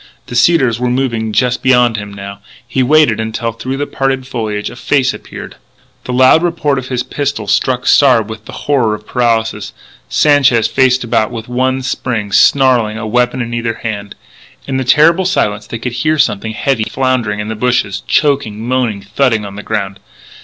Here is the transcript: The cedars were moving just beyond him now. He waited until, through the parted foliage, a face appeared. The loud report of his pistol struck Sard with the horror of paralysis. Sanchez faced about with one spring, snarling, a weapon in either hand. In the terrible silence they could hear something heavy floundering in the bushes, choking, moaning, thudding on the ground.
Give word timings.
The 0.25 0.35
cedars 0.35 0.79
were 0.79 0.89
moving 0.89 1.31
just 1.31 1.61
beyond 1.61 1.95
him 1.95 2.11
now. 2.11 2.39
He 2.67 2.81
waited 2.81 3.19
until, 3.19 3.51
through 3.51 3.77
the 3.77 3.85
parted 3.85 4.25
foliage, 4.25 4.71
a 4.71 4.75
face 4.75 5.13
appeared. 5.13 5.57
The 6.05 6.11
loud 6.11 6.41
report 6.41 6.79
of 6.79 6.87
his 6.87 7.03
pistol 7.03 7.45
struck 7.45 7.85
Sard 7.85 8.27
with 8.27 8.45
the 8.45 8.51
horror 8.65 8.95
of 8.95 9.05
paralysis. 9.05 9.73
Sanchez 10.09 10.67
faced 10.67 11.03
about 11.03 11.29
with 11.29 11.47
one 11.47 11.83
spring, 11.83 12.31
snarling, 12.31 12.97
a 12.97 13.05
weapon 13.05 13.43
in 13.43 13.53
either 13.53 13.75
hand. 13.83 14.15
In 14.65 14.77
the 14.77 14.83
terrible 14.83 15.25
silence 15.25 15.67
they 15.67 15.77
could 15.77 15.93
hear 15.93 16.17
something 16.17 16.53
heavy 16.53 16.85
floundering 16.85 17.39
in 17.39 17.49
the 17.49 17.55
bushes, 17.55 18.01
choking, 18.07 18.67
moaning, 18.67 19.03
thudding 19.03 19.45
on 19.45 19.55
the 19.55 19.61
ground. 19.61 19.99